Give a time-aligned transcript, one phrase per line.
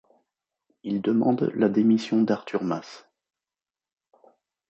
[0.81, 3.05] Il demande la démission d'Artur Mas.